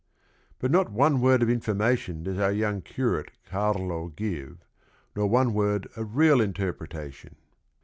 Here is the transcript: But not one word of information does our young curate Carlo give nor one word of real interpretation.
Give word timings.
But 0.57 0.71
not 0.71 0.91
one 0.91 1.21
word 1.21 1.43
of 1.43 1.49
information 1.51 2.23
does 2.23 2.39
our 2.39 2.51
young 2.51 2.81
curate 2.81 3.29
Carlo 3.45 4.07
give 4.07 4.65
nor 5.15 5.27
one 5.27 5.53
word 5.53 5.87
of 5.95 6.15
real 6.15 6.41
interpretation. 6.41 7.35